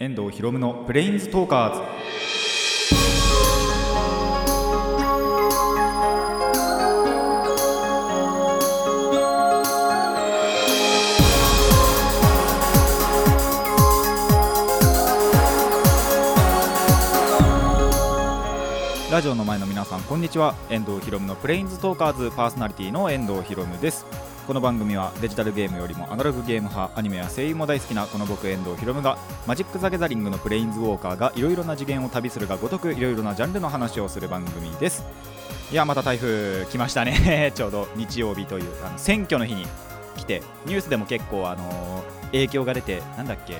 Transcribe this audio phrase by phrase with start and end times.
[0.00, 1.80] 遠藤博夢のプレインズトーカーズ
[19.12, 20.54] ラジオの前の皆さんこんにちは。
[20.70, 24.06] 遠藤博夢のプレインズトーカーズパーソナリティの遠藤博夢です。
[24.48, 35.04] この番組はデジタルゲームよりもアナログゲーム派アニメや声優も大好きなこの僕遠藤博夢がマジック・ザ・ギャザリングのプレインズウォーカーがいろいろな次元を旅するがごとくいろいろなジャンルの話をする番組です。
[35.70, 37.52] いやまた台風来ましたね。
[37.54, 39.66] ちょうど日曜日というあの選挙の日に
[40.16, 43.58] 来てニュースでも結構あの影響が出てなんだっけ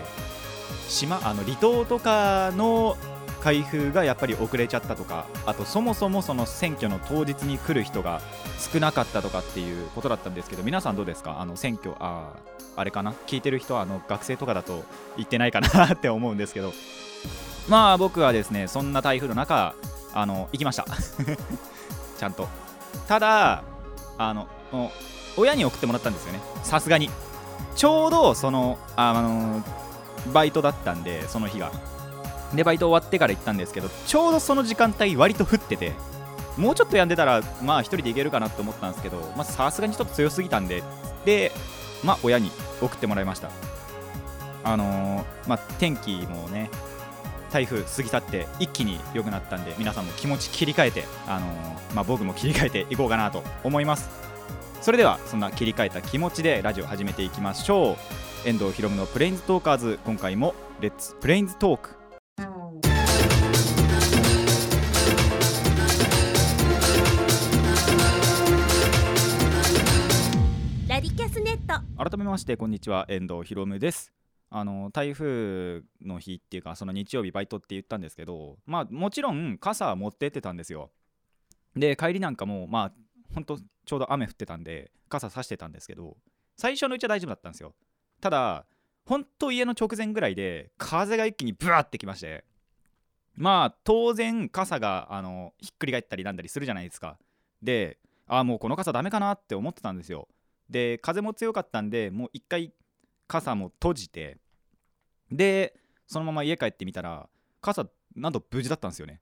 [0.89, 2.97] 島あの離島とかの
[3.43, 8.21] 開封がやっぱり遅れちゃったとかあとそもそもその選挙の当日に来る人が
[8.73, 11.41] 少なかったとかっていうことだったんですけど皆さんどうですか？
[11.41, 12.33] あの選挙あ
[12.77, 13.13] あれかな？
[13.27, 14.85] 聞いてる人はあの学生とかだと
[15.17, 16.73] 言ってないかなって思うんですけど。
[17.69, 19.75] まあ僕はですねそんな台風の中
[20.15, 20.87] あの行きました。
[22.19, 22.49] ちゃんと。
[23.07, 23.63] ただ
[24.17, 24.49] あの
[25.37, 26.41] 親に送ってもらったんですよね。
[26.63, 27.11] さすがに。
[27.77, 29.63] ちょうどそのあの
[30.33, 31.71] バイトだったんでその日が
[32.55, 35.93] でバイト終わってから行ったんですけどちょうどその時間帯割と降ってて
[36.57, 40.83] もうちょっとやんでたらまあ一人で行けるかなと思ったんですけどまあさすがにちょっと強すぎたんで
[41.25, 41.53] で
[42.03, 43.51] まあ親に送ってもらいました。
[44.65, 46.71] あのーまあ天気もね
[47.51, 54.11] 台風過ぎ去って一気に良くなったんで皆さんも気持ち切り替えてあのーまあ僕も切り替えていこうかなと思います。
[54.81, 57.93] それではそんな切り替えた気持ちでラジオ始めていきましょ
[58.45, 58.49] う。
[58.49, 61.98] 遠藤ひろむのプレインズトーカーズ今回もレッツプレインズトーク。
[71.69, 73.05] 改めましてこんにちは。
[73.11, 74.11] 遠藤ひろむです。
[74.49, 80.91] あの台風の日っていうかその日曜日バイトって言ったんですけどまあもちろん傘は持ってってたんですよ。
[81.77, 82.93] で帰りなんかもまあ
[83.35, 86.17] ほんとちょうど雨降ってたんで傘さしてたんですけど
[86.57, 87.75] 最初のうちは大丈夫だったんですよ。
[88.23, 88.65] ただ
[89.05, 92.45] ほんと家の直前ぐらいで風が一気にブワーってきまして。
[93.35, 97.19] まあ当然傘があのひっくり返ったりなんだりするじゃないですか。
[97.63, 100.29] でああもうこの傘ダメかなって思ってたんですよ。
[100.71, 102.73] で風も強かったんでもう一回
[103.27, 104.39] 傘も閉じて
[105.31, 105.75] で
[106.07, 107.29] そのまま家帰ってみたら
[107.61, 107.87] 傘
[108.17, 109.21] なんと無事だったんですよね。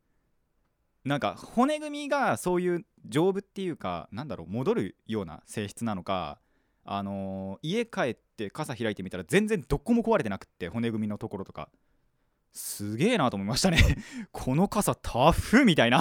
[1.04, 6.40] なんか骨組みがそういう丈夫っていうかなんだろう戻るような性質なのか
[6.84, 11.68] あのー家帰って傘開いてみたら全然どこも壊れてなくって骨組みのところとか。
[12.52, 13.78] すげえなと思いましたね。
[14.32, 16.00] この傘タフみたいな。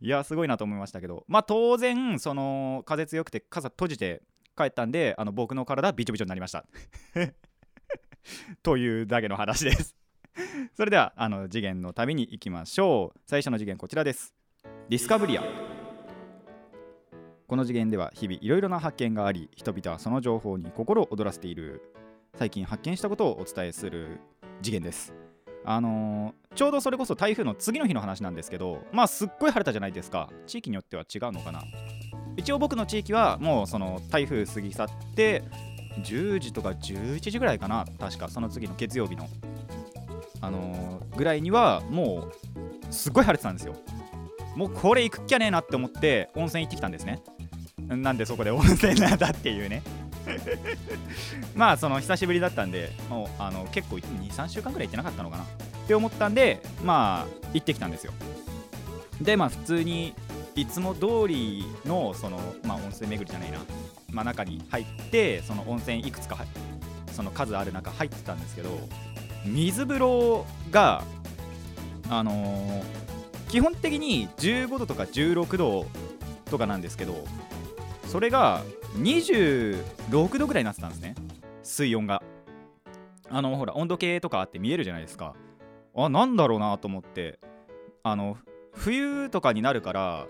[0.00, 1.24] いやすごいなと思いましたけど。
[1.28, 4.22] まあ当然その風強くて傘閉じて
[4.56, 6.64] 帰ったんであの僕の体びちょびちょになりました。
[8.62, 9.96] というだけの話です。
[10.74, 13.20] それではあの次元の旅に行きましょう。
[13.26, 14.34] 最初の次元こちらです。
[14.88, 15.42] ディスカブリア。
[17.46, 21.82] この次元では日々いろいろな発見があり人々はその情報に心を躍らせている。
[22.34, 24.20] 最近発見したことをお伝えする
[24.62, 25.14] 次元です。
[25.64, 30.28] あのーちょうどそれこそ台風の次の日の話なんですけどまあすっごい晴れたじゃないですか。
[30.48, 31.62] 地域によっては違うのかな。
[32.36, 35.44] 一応僕の地域はもうその台風過ぎ去って
[36.02, 37.84] 10時とか11時ぐらいかな。
[38.00, 39.28] 確かその次の月曜日の。
[40.40, 42.28] あのーぐらいにはも
[42.90, 43.76] うすっごい晴れてたんですよ。
[44.56, 47.22] もうこれ行くっきゃねえなって思って温泉行ってきたんですね。
[47.86, 49.84] なんでそこで温泉なんだっていうね。
[51.54, 55.44] まあその久しぶりだったんでもうあの結構23週間ぐらい行ってなかったのかな。
[55.88, 58.12] って思ったんでまあ行ってきたんですよ。
[59.22, 60.14] でまあ普通に
[60.54, 63.58] いつも通りのその、まあ、温泉巡りじゃないな、
[64.10, 66.46] まあ、中に入ってその温泉いくつか入
[67.12, 68.70] その数ある中入ってたんですけど
[69.46, 71.02] 水風呂が
[72.10, 73.08] あのー
[73.48, 75.86] 基本的に15度とか16度
[76.50, 77.24] とかなんですけど
[78.06, 78.62] それが
[78.98, 81.14] 26度ぐらいになってたんですね。
[81.62, 82.22] 水温が。
[83.30, 85.34] あのほら温度計とかあって見えるじゃないですか。
[85.94, 87.38] あなんだろうなと思って。
[88.04, 88.38] あの
[88.72, 90.26] 冬とかになるから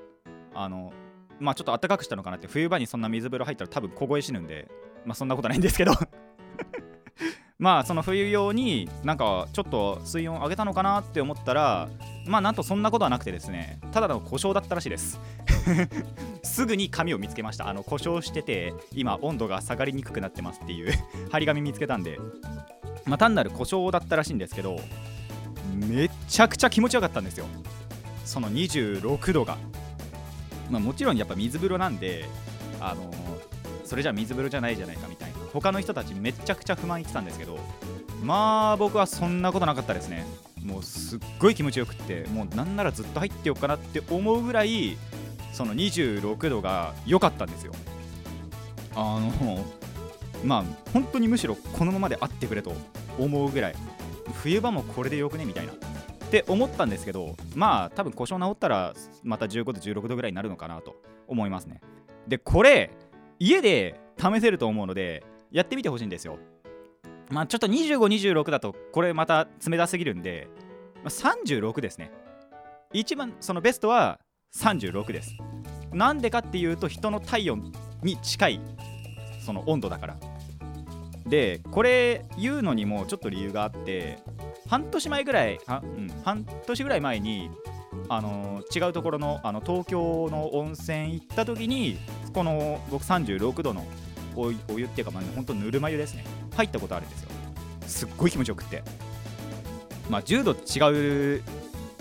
[0.55, 0.93] あの
[1.39, 2.49] まあちょっと暖かくしたのかなって。
[2.49, 4.69] 冬場にそんな水風呂入ったら多分凍え死ぬんで
[5.05, 5.93] まあそんなことないんですけど。
[7.59, 11.89] まあその冬用になんかちょっと水温上げたのかなって思ったら
[12.25, 15.21] まあなんとそんなことはなくてですねただの故障だったらしいです。
[16.43, 17.69] すぐに紙を見つけました。
[17.69, 20.93] あの故障してて今温度が下がりにくくなってますっていう
[21.31, 22.19] 張り紙見つけたんで。
[23.07, 24.79] まあ単なる故障だったらしいんですけど
[25.75, 27.47] めちゃくちゃ気持ちよかったんですよ。
[28.25, 29.57] その26度が。
[30.71, 32.27] まあもちろんやっぱ水風呂なんで
[32.81, 33.11] あの
[33.85, 35.39] それじゃ水風呂じゃないじゃないかみたいな。
[35.53, 37.59] 他の人たちめちゃくちゃ不満言ってたんですけど
[38.23, 40.27] まあ僕はそんなことなかったですね。
[40.63, 44.99] もうすっごい気持ちよくってもうなんならずっと入ってようかなって思うぐらい
[45.55, 47.73] その26度が良かったんですよ。
[48.95, 49.65] あの
[50.45, 52.75] まあ本当にむしろこのままであってくれと
[53.19, 53.75] 思うぐらい。
[54.35, 55.45] 冬場もこれでよくね？
[55.45, 55.73] みたいな。
[55.73, 58.93] って思ったんですけどまあ多分故障治ったら
[59.23, 60.95] また15度16度ぐらいになるのかなと
[61.27, 61.81] 思いますね。
[62.27, 62.91] でこれ
[63.39, 66.39] 家で試せると思うのでやってみてほしいんですよ。
[67.31, 70.49] まあちょっと2526だとこれまた冷たすぎるんで、
[71.03, 72.11] まあ、36ですね。
[72.93, 74.21] 一番そのベストは
[74.55, 75.35] 36です。
[75.93, 77.73] なんでかっていうと人の体温
[78.03, 78.61] に近い
[79.41, 80.17] その温度だから。
[81.29, 84.19] でこれ言うのにもちょっと理由があって
[84.69, 87.51] 半年前ぐらいあ、うん、半年ぐらい前に
[88.11, 91.99] あの、違うところのあの東京の温泉行った時に
[92.33, 93.85] この僕36度の
[94.35, 96.25] お湯っていうか、まあ、本当ぬるま湯ですね。
[96.57, 97.31] 入ったことあるんですよ。
[97.87, 98.83] すっごい気持ちよくって。
[100.09, 101.43] まあ10度違う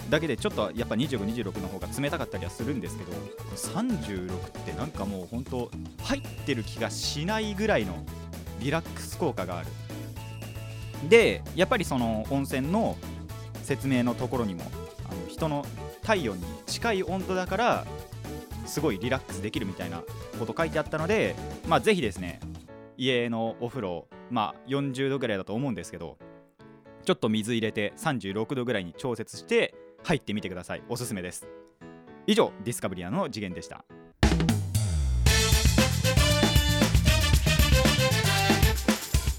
[0.10, 3.12] だけでちょっとやっぱ2526の方が冷たかったりはするんですけど
[3.56, 5.70] 36ってなんかもう本当
[6.04, 8.06] 入ってる気がしないぐらいの
[8.68, 9.68] リラックス効果がある。
[11.08, 12.98] でやっぱりその温泉の
[13.64, 14.64] 説明のところにも
[15.10, 15.66] あの人の
[16.02, 17.86] 体温に近い温度だから
[18.66, 20.04] すごいリラックスできるみたいな
[20.38, 21.36] こと書いてあったので
[21.68, 22.40] まあぜひですね
[22.98, 26.18] 家のお風呂まあ40度ぐらいだと思うんですけど
[27.06, 30.84] ちょっと水入れて36度ぐらいに調節して入ってみてください。
[30.90, 31.48] おすすめです。
[32.26, 33.86] 以上ディスカブリアの次元でした。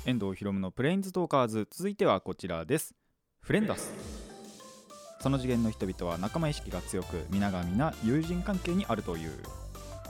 [0.08, 1.68] 遠藤ひろむのプレインズトーカーズ。
[1.70, 2.94] 続いてはこちらです。
[3.42, 3.92] フレンダス。
[5.20, 9.32] その次元の人々は仲間意識が強く皆が皆友人関係にあるという。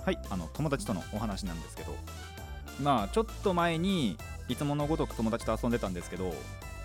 [0.04, 1.96] はいあの友達とのお話なんですけど。
[2.80, 4.16] まあちょっと前に
[4.48, 6.32] いつものごとく友達と遊んでたんですけど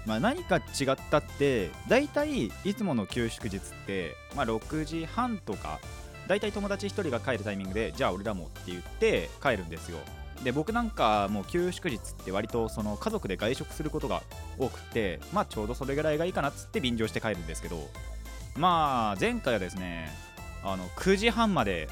[0.07, 0.63] まあ、何か違っ
[1.11, 5.79] たって大体いつもの休祝日って、まあ、6時半とか
[6.27, 9.99] 大体友達1人が帰るタイミングでじゃあ俺らもって言って帰るんですよ。
[10.43, 14.23] で僕なんかもう休祝日って割とその家族で外食することが
[14.57, 17.77] 多くてまあちょうどそれぐらいがいいかなっつって便乗して帰るんですけど
[18.57, 20.09] まあ前回はですね
[20.63, 21.87] あの9時半まで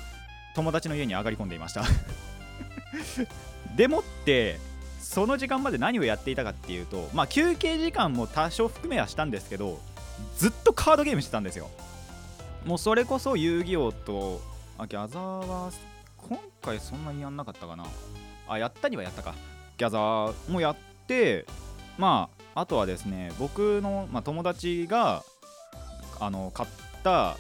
[0.56, 1.84] 友達の家に上がり込んでいました。
[3.76, 4.60] でもって
[5.00, 9.80] その時間まで何をやっていたかっていうとまあ休憩時間も多少含めはしたんですけど
[10.38, 11.70] ずっとカードゲームしてたんですよ。
[12.66, 14.42] もうそれこそ遊戯王と
[14.78, 15.72] あギャザーは
[16.18, 17.86] 今回そんなにやんなかったかな。
[18.48, 19.34] あやったにはやったか。
[19.78, 20.76] ギャザーもやっ
[21.08, 21.46] て
[21.98, 25.24] まああとはですね僕の、まあ、友達が
[26.20, 26.70] あの買っ
[27.04, 27.38] た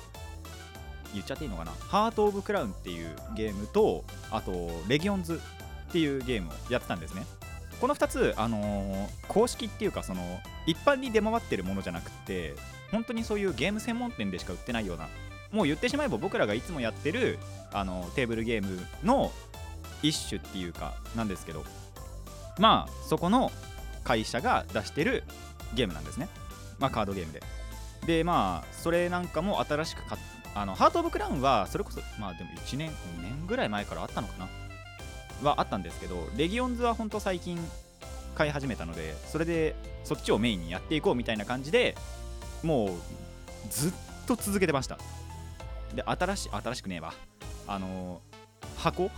[1.13, 1.71] 言っちゃっていいのかな。
[1.89, 5.42] ハート・オブ・クラウンっていうゲームとあとレギオンズ
[5.89, 7.25] っていうゲームをやってたんですね。
[7.81, 12.53] この2つ、あのー、公式っていうかその一般に出回ってるものじゃなくて
[12.92, 15.07] 本当にそういうゲーム専門店でしか売ってないような
[15.51, 17.39] もう言ってしまえば僕らがいつもやってる
[17.74, 19.31] あのテーブルゲームの
[20.01, 21.63] 一種っていうかなんですけど
[22.57, 23.51] まあそこの
[24.03, 25.24] 会社が出してる
[25.74, 26.27] ゲームなんですね。
[26.80, 27.42] まあカードゲームで。
[28.06, 30.21] でまあそれなんかも新しく買っ
[30.53, 34.50] あのハート・オブ・クラウンはそれこそまあでも1年2年ぐらい前からあったのかな。
[35.44, 37.57] はあったんですけどレギオンズは本当最近
[38.36, 41.95] 買い始めたのでそれでそっちをメインにやっていこうみたいな感じで
[42.63, 42.89] もう
[43.70, 43.91] ずっ
[44.27, 44.98] と続けてました。
[45.96, 47.13] で新し新しくねえわ。
[47.67, 48.22] あの
[48.77, 49.10] 箱？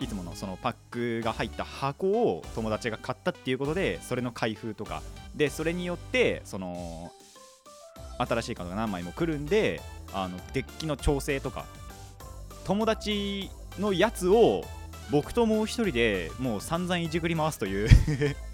[0.00, 5.02] いつものそのパックが入った箱を友達が買ったっていうことでそれの開封とか。
[5.34, 7.12] でそれによってその
[8.18, 9.80] 新しいカードが何枚も来るんで
[10.12, 11.64] あのデッキの調整とか
[12.64, 14.64] 友達のやつを
[15.12, 17.88] 僕ともう一人でもう散々いじくり回すという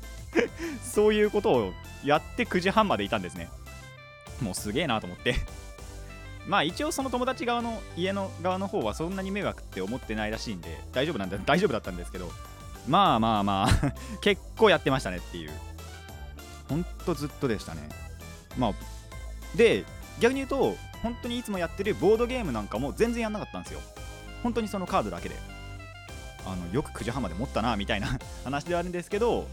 [0.85, 1.73] そういうことを
[2.05, 3.49] やって9時半までいたんですね。
[4.43, 5.37] もうすげえなと思って。
[6.47, 12.31] まあ一応その友達側の家の側の方はそんなに迷惑って思ってないらしいんで大丈夫なんだ大丈夫だったんですけど
[12.87, 15.51] まあまあまあ 結構やってましたねっていう。
[16.69, 17.89] ほんとずっとでしたね。
[18.57, 18.73] まあ
[19.55, 19.85] で
[20.21, 23.81] 逆に言うと本当にいつもやってるボードゲームなんかも全然やんなかったんですよ。
[24.43, 25.37] 本当にそのカードだけで。
[26.47, 29.47] あのよく9時半まで持ったなみたいな 話ではあるんですけど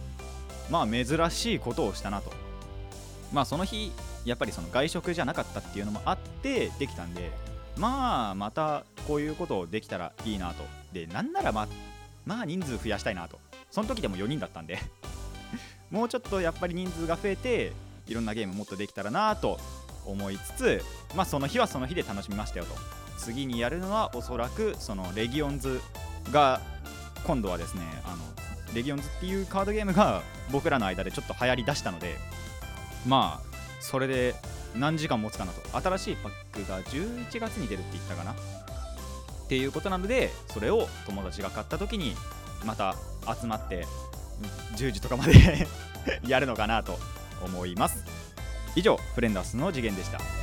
[0.70, 2.34] まあ珍しいことをしたなと。
[3.32, 3.94] まあその日
[4.26, 7.32] やっぱりその外食じゃなかったっていうのもあってできたんで
[7.78, 10.64] まあまたこういうことをできたらいいなと。
[10.94, 11.68] でなんならまあ
[12.26, 13.40] まあ人数増やしたいなと。
[13.72, 14.80] その時でも4人だったんで。
[15.90, 17.74] もうちょっとやっぱり人数が増えて
[18.08, 19.60] いろんなゲームもっとできたらなと
[20.06, 20.86] 思いつつ
[21.16, 22.76] まあその日はその日で楽しみましたよと。
[23.18, 25.82] 次にやるのはおそらくそのレギオンズ
[26.32, 26.60] が
[27.26, 28.18] 今度はですねあの
[28.74, 32.18] レギオンズっていうカードゲームが僕らの間でちょっと流行りだしたので
[33.06, 33.51] まあ
[33.82, 34.36] それで
[34.76, 35.82] 何時間持つかなと。
[35.82, 36.32] 新しいパッ
[36.64, 38.32] クが11月に出るって言ったかな。
[38.32, 38.36] っ
[39.50, 42.16] ていうことなのでそれを友達が買った時に
[42.64, 42.96] また
[43.42, 43.86] 集まって
[44.78, 45.68] 10時とかまで
[46.26, 46.98] やるのかなと
[47.44, 48.06] 思います。
[48.76, 50.41] 以上フレンダースの次元でした。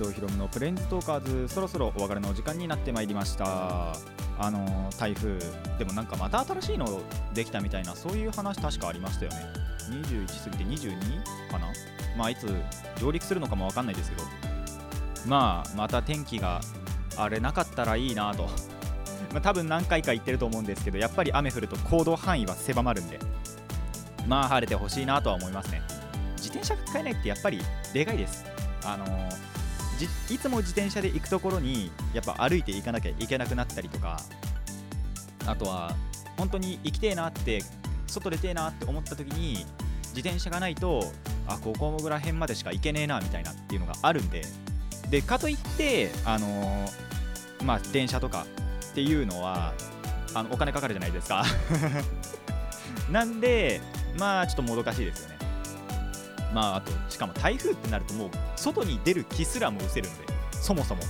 [0.00, 3.94] 藤ひろむのプレインズトーカーズそろそろお別れの時間になってまいりました。
[4.42, 5.38] あの台風
[5.78, 7.02] でもなんかまた新しいの
[7.34, 9.44] できたみたいなそういう話確かありましたよね。
[9.90, 11.66] 21過ぎて22かな？
[12.16, 12.48] まあいつ
[12.98, 14.22] 上陸するのかもわかんないですけど。
[15.26, 16.62] まあまた天気が
[17.16, 18.48] 荒れなかったらいいなと。
[19.32, 23.18] まあ多分何回か言ってると思うんですけどやっぱり雨降ると行動範囲は狭まるんで。
[24.26, 25.82] まあ晴れてほしいなとは思いますね。
[26.38, 27.60] 自転車が使えないってやっぱり
[27.92, 28.46] でかいです。
[28.82, 29.59] あのー
[30.04, 34.20] いつも自転車で行くところにやっぱ歩いて行かなきゃいけなくなったりとか
[35.46, 35.94] あとは
[36.36, 37.62] 本当に行きてえなって
[38.06, 39.66] 外出てえなって思った時に
[40.08, 41.04] 自転車がないと
[41.46, 44.42] あここぐら辺までしか行けねえなみたいなっていうのがあるんで
[45.10, 47.10] でかといってあのー
[47.64, 48.46] まあ電車とか
[48.90, 49.72] っていうのは
[50.34, 51.44] あのお金かかるじゃないですか。
[53.10, 53.80] なんで
[54.18, 55.38] まあちょっともどかしいですよね。
[56.52, 61.02] まああとしかも台風ってなるともう外に出る気すらも失せるのでそもそも。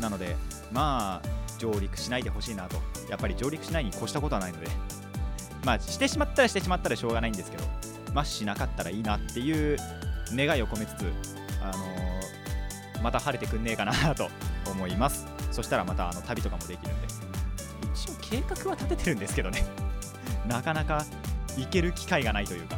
[0.00, 0.36] なので
[0.72, 2.76] まあ上陸しないでほしいなと。
[3.08, 4.66] やっぱり上陸しないに越したことはないので。
[5.64, 7.64] まあしてしまったらしてしまったらしょうがないんですけど
[8.14, 9.76] まあしなかったらいいなっていう
[10.30, 11.12] 願いを込めつつ
[11.60, 14.28] あのーまた晴れてくんねえかなと
[14.70, 15.26] 思います。
[15.52, 17.08] そしたらまたあの旅とかもできるんで。
[17.94, 19.64] 一応計画は立ててるんですけどね。
[20.48, 21.04] なかなか
[21.56, 22.76] 行ける機会がないというか。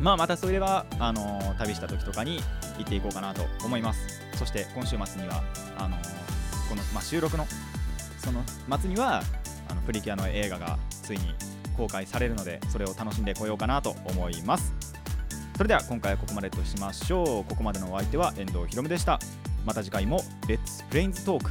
[0.00, 2.40] まあまたそれはあのー旅した時とかに
[2.78, 4.20] 行っていこうかなと思います。
[4.36, 5.42] そして今週末には
[5.78, 6.22] あのー
[6.72, 7.46] この、まあ、収録の
[8.18, 8.42] その
[8.78, 9.22] 末には
[9.68, 11.34] あのプリキュアの映画がついに
[11.76, 14.72] 公開されるのでそれを楽しんでこようかなと思います。
[15.56, 17.44] それでは今回はここまでとしましょう。
[17.44, 19.18] ここまでのお相手は遠藤ひろむでした。
[19.66, 21.50] また次回もレッツプレインズトーク